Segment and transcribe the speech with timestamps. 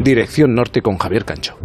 [0.00, 1.56] Dirección Norte con Javier Cancho.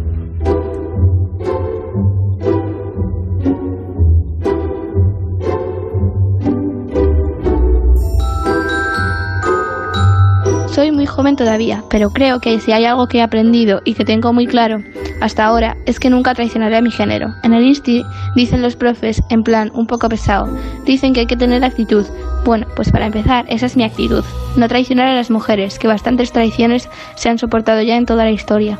[10.66, 14.04] Soy muy joven todavía, pero creo que si hay algo que he aprendido y que
[14.04, 14.82] tengo muy claro
[15.20, 17.34] hasta ahora es que nunca traicionaré a mi género.
[17.42, 20.48] En el INSTI dicen los profes, en plan un poco pesado,
[20.86, 22.06] dicen que hay que tener actitud.
[22.44, 24.24] Bueno, pues para empezar, esa es mi actitud.
[24.56, 28.30] No traicionar a las mujeres, que bastantes traiciones se han soportado ya en toda la
[28.30, 28.78] historia.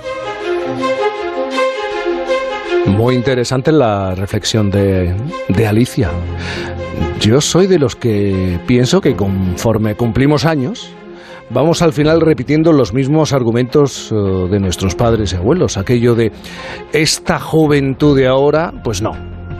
[2.86, 5.14] Muy interesante la reflexión de,
[5.66, 6.11] Alicia.
[7.21, 10.93] Yo soy de los que pienso que conforme cumplimos años,
[11.50, 14.14] vamos al final repitiendo los mismos argumentos eh,
[14.50, 15.77] de nuestros padres y abuelos.
[15.77, 16.32] Aquello de
[16.93, 19.13] esta juventud de ahora, pues no,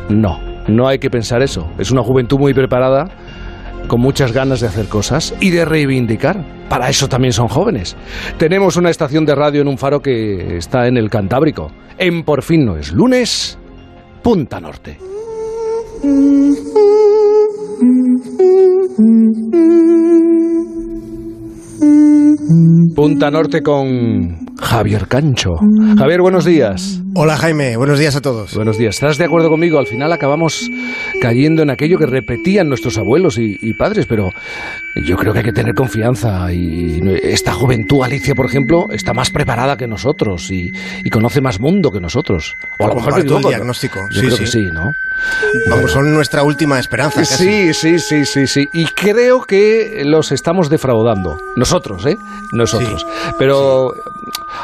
[0.09, 1.67] no, no hay que pensar eso.
[1.79, 3.09] Es una juventud muy preparada,
[3.91, 6.69] con muchas ganas de hacer cosas y de reivindicar.
[6.69, 7.97] Para eso también son jóvenes.
[8.39, 11.73] Tenemos una estación de radio en un faro que está en el Cantábrico.
[11.99, 13.59] En Por fin no es lunes,
[14.23, 14.97] Punta Norte.
[22.95, 25.55] Punta Norte con Javier Cancho.
[25.99, 27.03] Javier, buenos días.
[27.17, 28.55] Hola Jaime, buenos días a todos.
[28.55, 28.95] Buenos días.
[28.95, 29.81] ¿Estás de acuerdo conmigo?
[29.81, 30.69] Al final acabamos
[31.21, 34.31] cayendo en aquello que repetían nuestros abuelos y, padres, pero
[34.97, 39.31] yo creo que hay que tener confianza y esta juventud, Alicia, por ejemplo, está más
[39.31, 40.73] preparada que nosotros y,
[41.11, 42.57] conoce más mundo que nosotros.
[42.79, 43.99] O a lo mejor todo el diagnóstico.
[44.11, 44.93] Yo creo que sí, ¿no?
[45.69, 47.25] Vamos, son nuestra última esperanza.
[47.25, 48.69] Sí, sí, sí, sí, sí.
[48.73, 51.39] Y creo que los estamos defraudando.
[51.57, 52.17] Nosotros, ¿eh?
[52.53, 53.07] Nosotros.
[53.39, 53.93] Pero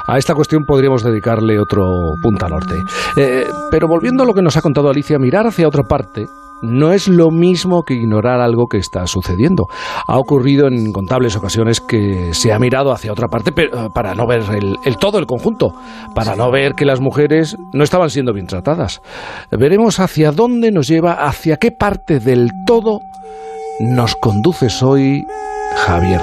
[0.06, 2.82] a esta cuestión podríamos dedicarle otro punta norte.
[3.16, 6.26] Eh, pero volviendo a lo que nos ha contado Alicia, mirar hacia otra parte
[6.62, 9.66] no es lo mismo que ignorar algo que está sucediendo.
[10.06, 14.26] Ha ocurrido en incontables ocasiones que se ha mirado hacia otra parte eh, para no
[14.26, 14.42] ver
[14.84, 15.74] el, todo, el conjunto,
[16.14, 19.02] para no ver que las mujeres no estaban siendo bien tratadas.
[19.50, 23.00] Veremos hacia dónde nos lleva, hacia qué parte del todo
[23.80, 25.26] nos conduces hoy,
[25.76, 26.20] Javier.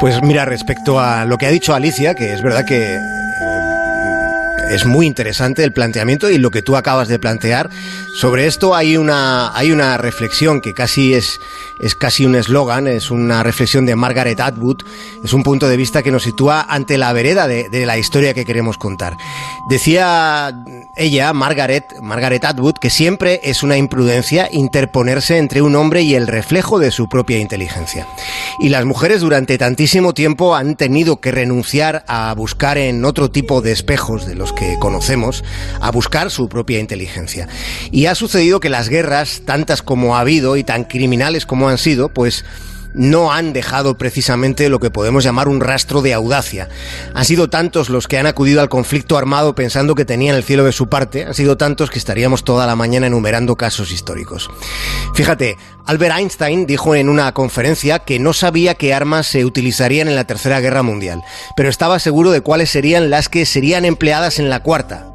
[0.00, 2.98] Pues mira, respecto a lo que ha dicho Alicia, que es verdad que
[4.70, 7.70] es muy interesante el planteamiento y lo que tú acabas de plantear.
[8.14, 11.40] Sobre esto hay una, hay una reflexión que casi es,
[11.80, 14.82] es casi un eslogan, es una reflexión de Margaret Atwood,
[15.24, 18.44] es un punto de vista que nos sitúa ante la vereda de, la historia que
[18.44, 19.16] queremos contar.
[19.68, 20.54] Decía
[20.96, 26.26] ella, Margaret, Margaret Atwood, que siempre es una imprudencia interponerse entre un hombre y el
[26.26, 28.06] reflejo de su propia inteligencia.
[28.60, 33.62] Y las mujeres durante tantísimo tiempo han tenido que renunciar a buscar en otro tipo
[33.62, 35.44] de espejos de los que conocemos,
[35.80, 37.48] a buscar su propia inteligencia.
[37.90, 41.78] Y ha sucedido que las guerras, tantas como ha habido y tan criminales como han
[41.78, 42.44] sido, pues
[42.94, 46.68] no han dejado precisamente lo que podemos llamar un rastro de audacia.
[47.14, 50.64] Han sido tantos los que han acudido al conflicto armado pensando que tenían el cielo
[50.64, 54.50] de su parte, han sido tantos que estaríamos toda la mañana enumerando casos históricos.
[55.14, 55.56] Fíjate,
[55.86, 60.24] Albert Einstein dijo en una conferencia que no sabía qué armas se utilizarían en la
[60.24, 61.22] Tercera Guerra Mundial,
[61.56, 65.06] pero estaba seguro de cuáles serían las que serían empleadas en la Cuarta.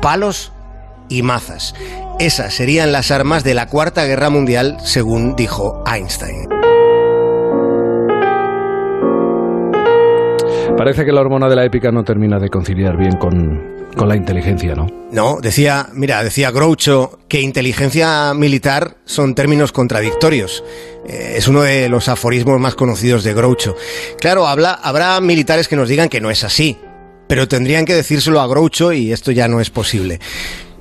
[0.00, 0.52] Palos
[1.08, 1.74] y mazas.
[2.18, 6.61] Esas serían las armas de la Cuarta Guerra Mundial, según dijo Einstein.
[10.82, 14.16] Parece que la hormona de la épica no termina de conciliar bien con, con la
[14.16, 14.88] inteligencia, ¿no?
[15.12, 20.64] No, decía, mira, decía Groucho que inteligencia militar son términos contradictorios.
[21.06, 23.76] Eh, es uno de los aforismos más conocidos de Groucho.
[24.18, 26.76] Claro, habla, habrá militares que nos digan que no es así,
[27.28, 30.18] pero tendrían que decírselo a Groucho y esto ya no es posible.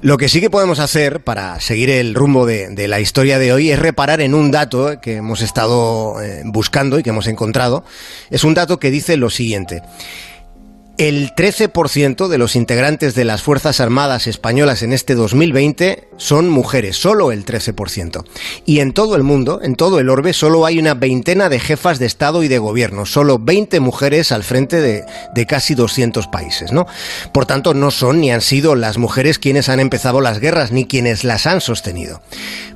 [0.03, 3.69] Lo que sí que podemos hacer para seguir el rumbo de, la historia de hoy
[3.69, 7.83] es reparar en un dato que hemos estado eh, buscando y que hemos encontrado.
[8.31, 9.83] Es un dato que dice lo siguiente.
[11.01, 16.95] El 13% de los integrantes de las Fuerzas Armadas españolas en este 2020 son mujeres,
[16.95, 18.23] solo el 13%.
[18.67, 21.97] Y en todo el mundo, en todo el orbe, solo hay una veintena de jefas
[21.97, 25.03] de Estado y de gobierno, solo 20 mujeres al frente de,
[25.33, 26.85] de casi 200 países, ¿no?
[27.33, 30.85] Por tanto, no son ni han sido las mujeres quienes han empezado las guerras, ni
[30.85, 32.21] quienes las han sostenido.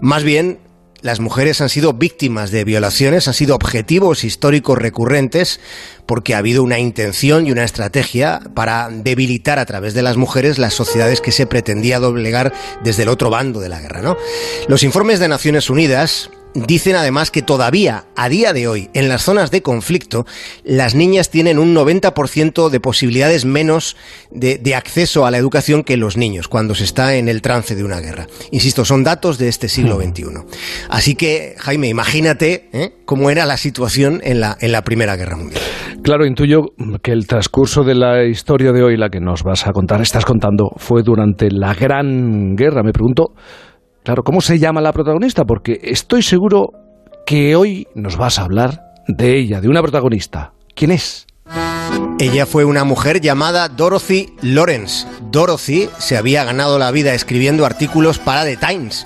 [0.02, 0.58] Más bien,
[1.06, 5.60] las mujeres han sido víctimas de violaciones, han sido objetivos históricos recurrentes
[6.08, 10.58] porque ha habido una intención y una estrategia para debilitar a través de las mujeres
[10.58, 12.54] las sociedades que se pretendía doblegar
[12.84, 14.02] desde el otro bando de la guerra.
[14.02, 14.18] ¿no?
[14.68, 19.24] Los informes de Naciones Unidas dicen además que todavía, a día de hoy, en las
[19.24, 20.26] zonas de conflicto,
[20.64, 23.96] las niñas tienen un 90% de posibilidades menos
[24.32, 27.76] de, de, acceso a la educación que los niños cuando se está en el trance
[27.76, 28.28] de una guerra.
[28.52, 30.26] Insisto, son datos de este siglo XXI.
[30.90, 32.94] Así que, Jaime, imagínate ¿eh?
[33.06, 35.62] cómo era la situación en la, en la Primera Guerra Mundial.
[36.04, 36.62] Claro, intuyo
[37.02, 40.26] que el transcurso de la historia de hoy, la que nos vas a contar, estás
[40.26, 42.84] contando, fue durante la Gran Guerra.
[42.84, 43.34] Me pregunto,
[44.06, 45.44] claro, ¿cómo se llama la protagonista?
[45.44, 46.72] Porque estoy seguro
[47.26, 50.54] que hoy nos vas a hablar de ella, de una protagonista.
[50.76, 51.26] ¿Quién es?
[52.18, 55.06] Ella fue una mujer llamada Dorothy Lawrence.
[55.32, 59.06] Dorothy se había ganado la vida escribiendo artículos para The Times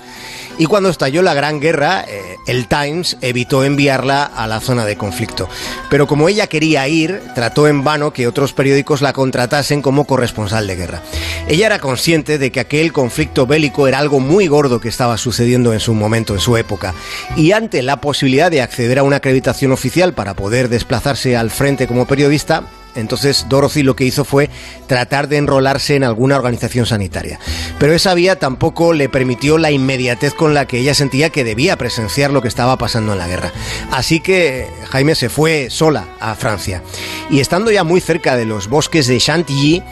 [0.60, 4.94] y cuando estalló la Gran Guerra, eh, el Times evitó enviarla a la zona de
[4.94, 5.48] conflicto.
[5.88, 10.66] Pero como ella quería ir, trató en vano que otros periódicos la contratasen como corresponsal
[10.66, 11.02] de guerra.
[11.48, 15.72] Ella era consciente de que aquel conflicto bélico era algo muy gordo que estaba sucediendo
[15.72, 16.92] en su momento, en su época,
[17.36, 21.86] y ante la posibilidad de acceder a una acreditación oficial para poder desplazarse al frente
[21.86, 22.64] como periodista,
[22.94, 24.50] entonces Dorothy lo que hizo fue
[24.86, 27.38] tratar de enrolarse en alguna organización sanitaria.
[27.78, 31.76] Pero esa vía tampoco le permitió la inmediatez con la que ella sentía que debía
[31.76, 33.52] presenciar lo que estaba pasando en la guerra.
[33.90, 36.82] Así que Jaime se fue sola a Francia.
[37.30, 39.82] Y estando ya muy cerca de los bosques de Chantilly,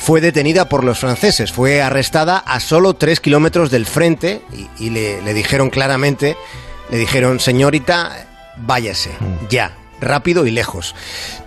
[0.00, 1.52] fue detenida por los franceses.
[1.52, 4.42] Fue arrestada a solo tres kilómetros del frente
[4.78, 6.36] y, le, le dijeron claramente,
[6.90, 8.26] le dijeron, señorita,
[8.56, 9.10] váyase,
[9.48, 10.94] ya rápido y lejos.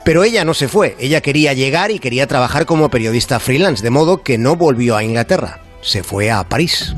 [0.03, 3.89] Pero ella no se fue, ella quería llegar y quería trabajar como periodista freelance, de
[3.89, 6.95] modo que no volvió a Inglaterra, se fue a París.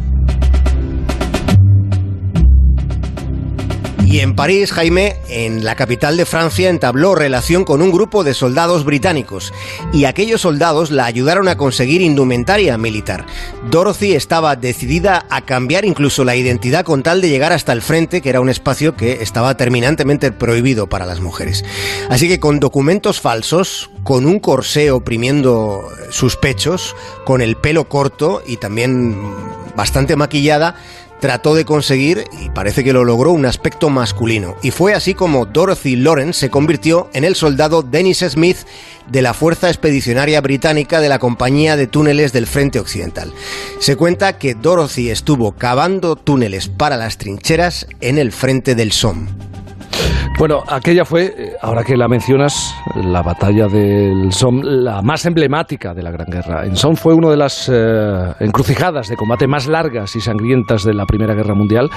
[4.13, 8.35] Y en París, Jaime, en la capital de Francia, entabló relación con un grupo de
[8.35, 9.51] soldados británicos
[9.91, 13.25] y aquellos soldados la ayudaron a conseguir indumentaria militar.
[13.71, 18.21] Dorothy estaba decidida a cambiar incluso la identidad con tal de llegar hasta el frente,
[18.21, 21.65] que era un espacio que estaba terminantemente prohibido para las mujeres.
[22.07, 26.95] Así que con documentos falsos, con un corsé oprimiendo sus pechos,
[27.25, 29.17] con el pelo corto y también
[29.75, 30.75] bastante maquillada,
[31.23, 34.57] trató de conseguir, y parece que lo logró, un aspecto masculino.
[34.61, 38.57] Y fue así como Dorothy Lawrence se convirtió en el soldado Dennis Smith
[39.07, 43.31] de la Fuerza Expedicionaria Británica de la Compañía de Túneles del Frente Occidental.
[43.79, 49.52] Se cuenta que Dorothy estuvo cavando túneles para las trincheras en el frente del Somme.
[50.43, 55.93] Bueno, aquella fue, eh, ahora que la mencionas, la batalla del Somme, la más emblemática
[55.93, 56.65] de la Gran Guerra.
[56.65, 60.95] En Somme fue una de las eh, encrucijadas de combate más largas y sangrientas de
[60.95, 61.89] la Primera Guerra Mundial,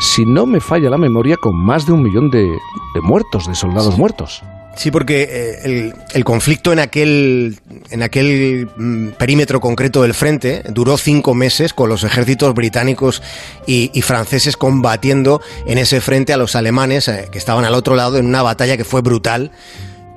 [0.00, 3.54] si no me falla la memoria, con más de un millón de, de muertos, de
[3.54, 4.42] soldados muertos.
[4.76, 7.58] Sí, porque eh, el, conflicto en aquel,
[7.90, 13.22] en aquel mm, perímetro concreto del frente duró cinco meses con los ejércitos británicos
[13.66, 18.18] y, franceses combatiendo en ese frente a los alemanes eh, que estaban al otro lado
[18.18, 19.50] en una batalla que fue brutal.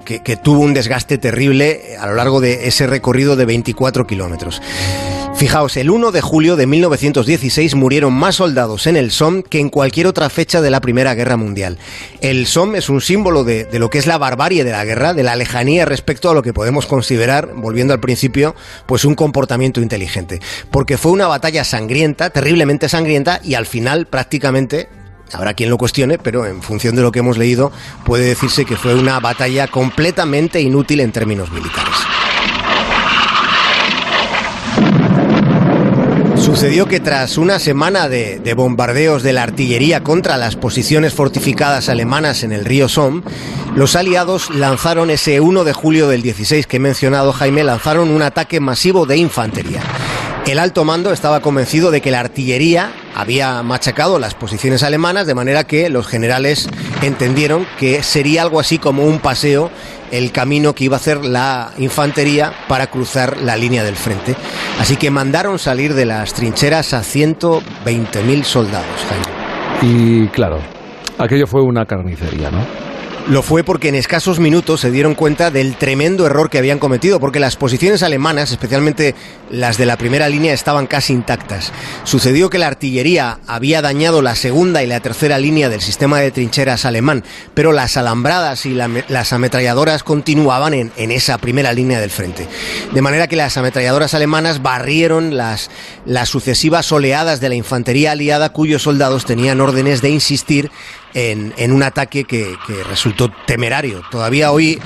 [0.06, 4.62] Que, tuvo un desgaste terrible a lo largo de ese recorrido de 24 kilómetros.
[5.38, 9.70] Fijaos, el 1 de julio de 1916 murieron más soldados en el Somme que en
[9.70, 11.78] cualquier otra fecha de la Primera Guerra Mundial.
[12.22, 15.14] El Somme es un símbolo de, de, lo que es la barbarie de la guerra,
[15.14, 18.56] de la lejanía respecto a lo que podemos considerar, volviendo al principio,
[18.88, 20.42] pues un comportamiento inteligente.
[20.72, 24.90] Porque fue una batalla sangrienta, terriblemente sangrienta, y al final prácticamente
[25.34, 27.72] Habrá quien lo cuestione, pero en función de lo que hemos leído,
[28.06, 32.17] puede decirse que fue una batalla completamente inútil en términos militares.
[36.48, 41.90] Sucedió que tras una semana de, de, bombardeos de la artillería contra las posiciones fortificadas
[41.90, 43.22] alemanas en el río Somme,
[43.76, 48.22] los aliados lanzaron ese 1 de julio del 16 que he mencionado Jaime, lanzaron un
[48.22, 49.82] ataque masivo de infantería.
[50.46, 55.36] El alto mando estaba convencido de que la artillería había machacado las posiciones alemanas, de
[55.36, 56.70] manera que los generales
[57.02, 59.70] entendieron que sería algo así como un paseo
[60.12, 64.36] el camino que iba a hacer la infantería para cruzar la línea del frente.
[64.80, 68.86] Así que mandaron salir de las trincheras a 120.000 soldados.
[69.82, 70.60] Y claro,
[71.18, 72.87] aquello fue una carnicería, ¿no?
[73.30, 77.20] Lo fue porque en escasos minutos se dieron cuenta del tremendo error que habían cometido,
[77.20, 79.16] porque las posiciones alemanas, especialmente
[79.52, 81.74] las de la primera línea, estaban casi intactas.
[82.06, 86.32] Sucedió que la artillería había dañado la segunda y la tercera línea del sistema de
[86.32, 92.00] trincheras alemán, pero las alambradas y la, las ametralladoras continuaban en, en, esa primera línea
[92.00, 92.48] del frente.
[92.94, 95.70] De manera que las ametralladoras alemanas barrieron las,
[96.06, 100.72] las sucesivas oleadas de la infantería aliada cuyos soldados tenían órdenes de insistir
[101.18, 104.04] en, en un ataque que, que, resultó temerario.
[104.12, 104.80] Todavía hoy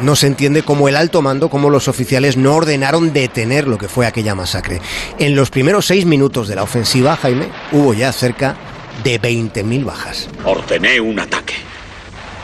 [0.00, 3.88] no se entiende cómo el alto mando, cómo los oficiales no ordenaron detener lo que
[3.88, 4.80] fue aquella masacre.
[5.18, 8.56] En los primeros seis minutos de la ofensiva, Jaime, hubo ya cerca
[9.02, 10.28] de 20.000 bajas.
[10.44, 11.54] Ordené un ataque.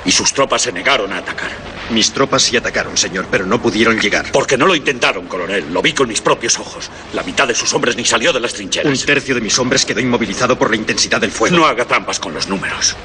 [0.04, 1.50] Y sus tropas se negaron a atacar.
[1.90, 4.32] Mis tropas sí atacaron, señor, pero no pudieron llegar.
[4.32, 5.72] Porque no lo intentaron, coronel.
[5.72, 6.90] Lo vi con mis propios ojos.
[7.14, 8.90] La mitad de sus hombres ni salió de las trincheras.
[8.90, 11.56] Un tercio de mis hombres quedó inmovilizado por la intensidad del fuego.
[11.56, 12.96] No haga trampas con los números.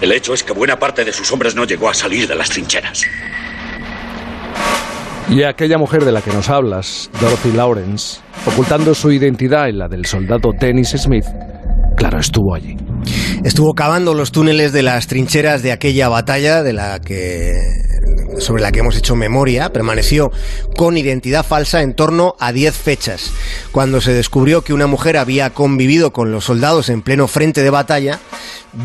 [0.00, 2.50] El hecho es que buena parte de sus hombres no llegó a salir de las
[2.50, 3.02] trincheras.
[5.28, 9.88] Y aquella mujer de la que nos hablas, Dorothy Lawrence, ocultando su identidad en la
[9.88, 11.24] del soldado Dennis Smith,
[11.96, 12.76] claro, estuvo allí.
[13.42, 17.54] Estuvo cavando los túneles de las trincheras de aquella batalla de la que
[18.38, 20.30] sobre la que hemos hecho memoria, permaneció
[20.76, 23.32] con identidad falsa en torno a 10 fechas.
[23.72, 27.70] Cuando se descubrió que una mujer había convivido con los soldados en pleno frente de
[27.70, 28.20] batalla,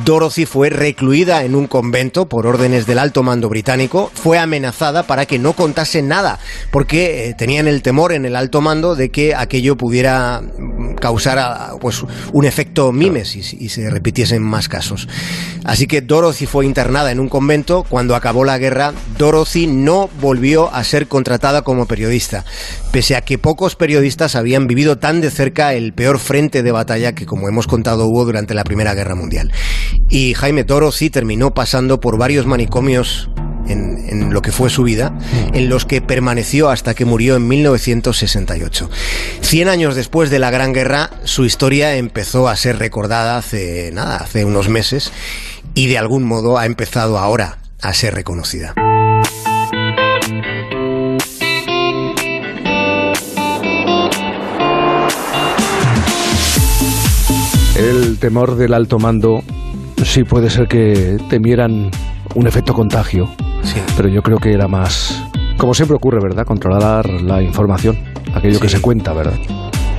[0.06, 5.26] Dorothy fue recluida en un convento por órdenes del alto mando británico, fue amenazada para
[5.26, 6.40] que no contase nada,
[6.72, 10.42] porque eh, tenían el temor en el alto mando de que aquello pudiera
[11.00, 15.10] causar ah, pues, un efecto mimesis y se repitiesen más casos.
[15.66, 17.84] Así que Dorothy fue internada en un convento.
[17.88, 22.46] Cuando acabó la guerra, Dorothy no volvió a ser contratada como periodista,
[22.92, 27.14] pese a que pocos periodistas habían vivido tan de cerca el peor frente de batalla
[27.14, 29.52] que, como hemos contado, hubo durante la Primera Guerra Mundial.
[30.10, 33.30] Y Jaime Dorothy terminó pasando por varios manicomios
[33.68, 35.18] en, lo que fue su vida,
[35.54, 38.90] en los que permaneció hasta que murió en 1968.
[39.42, 44.18] Cien años después de la Gran Guerra, su historia empezó a ser recordada hace nada,
[44.18, 45.12] hace unos meses,
[45.74, 48.74] y de algún modo ha empezado ahora a ser reconocida.
[57.76, 59.44] El temor del alto mando
[60.06, 61.92] sí puede ser que temieran
[62.36, 63.30] un efecto contagio,
[63.64, 63.76] sí.
[63.96, 65.24] pero yo creo que era más,
[65.58, 66.46] como siempre ocurre, ¿verdad?
[66.46, 67.98] Controlar la información,
[68.34, 69.38] aquello que se cuenta, ¿verdad?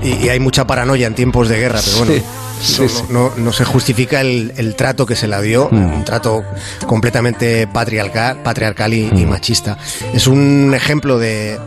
[0.02, 3.32] Y, hay mucha paranoia en tiempos de guerra, pero bueno.
[3.38, 5.94] no, se justifica el, trato que se la dio, mm.
[5.94, 6.42] un trato
[6.86, 9.28] completamente patriarcal, patriarcal y, mm.
[9.28, 9.78] machista.
[10.12, 11.58] Es un ejemplo de,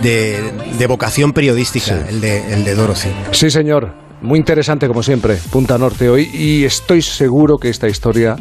[0.00, 3.10] de, vocación periodística, el, de, el de Dorothy.
[3.32, 4.07] Sí, señor.
[4.20, 8.36] Muy interesante como siempre, Punta Norte hoy y estoy seguro que esta historia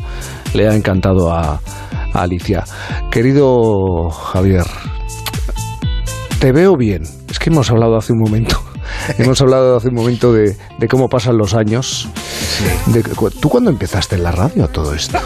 [0.54, 1.60] le ha encantado a,
[2.14, 2.64] Alicia.
[3.12, 4.66] Querido Javier,
[6.40, 7.04] te veo bien.
[7.30, 8.60] Es que hemos hablado hace un momento.
[9.20, 10.56] hemos hablado hace un momento de,
[10.90, 12.10] cómo pasan los años.
[13.40, 15.20] ¿Tú cuándo empezaste en la radio todo esto?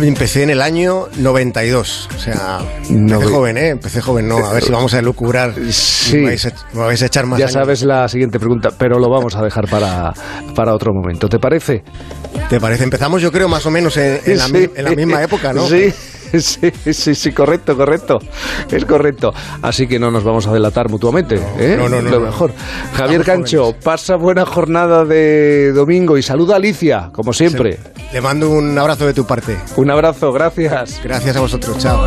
[0.00, 3.68] Empecé en el año 92, o sea, empecé joven, ¿eh?
[3.70, 6.18] Empecé joven, no, a ver si vamos a lucubrar, sí.
[6.18, 6.36] me,
[6.74, 10.12] vais a, echar más Ya sabes la siguiente pregunta, pero lo vamos a dejar para,
[10.54, 11.82] para otro momento, ¿te parece?
[12.50, 12.84] ¿Te parece?
[12.84, 15.66] Empezamos yo creo más o menos en, la, en la misma época, ¿no?
[15.66, 15.92] Sí.
[16.46, 18.18] Sí, sí, sí, correcto, correcto.
[18.70, 19.32] Es correcto.
[19.62, 21.40] Así que no nos vamos a delatar mutuamente.
[21.58, 21.76] ¿eh?
[21.78, 22.10] No, no, no.
[22.10, 22.52] Lo mejor.
[22.94, 27.78] Javier Cancho, pasa buena jornada de domingo y saluda a Alicia, como siempre.
[28.12, 29.56] Le mando un abrazo de tu parte.
[29.76, 31.00] Un abrazo, gracias.
[31.02, 32.06] Gracias a vosotros, chao.